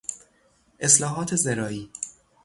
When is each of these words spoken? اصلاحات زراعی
اصلاحات 0.79 1.35
زراعی 1.35 1.89